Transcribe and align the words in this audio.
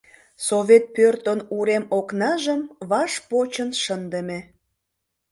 Совет 0.47 0.83
пӧртын 0.95 1.39
урем 1.57 1.85
окнажым 1.97 2.61
ваш 2.89 3.11
почын 3.29 3.69
шындыме. 3.83 4.39